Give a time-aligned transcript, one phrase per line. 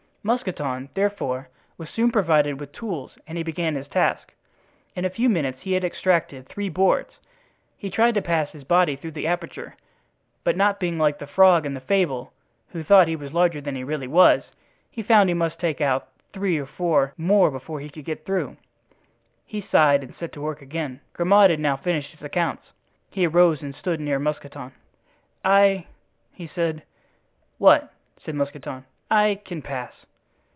[0.23, 1.49] Mousqueton, therefore,
[1.79, 4.31] was soon provided with tools and he began his task.
[4.95, 7.17] In a few minutes he had extracted three boards.
[7.75, 9.75] He tried to pass his body through the aperture,
[10.43, 12.33] but not being like the frog in the fable,
[12.67, 14.43] who thought he was larger than he really was,
[14.91, 18.57] he found he must take out three or four more before he could get through.
[19.43, 21.01] He sighed and set to work again.
[21.13, 22.73] Grimaud had now finished his accounts.
[23.09, 24.73] He arose and stood near Mousqueton.
[25.43, 25.87] "I,"
[26.31, 26.83] he said.
[27.57, 28.85] "What?" said Mousqueton.
[29.09, 30.05] "I can pass."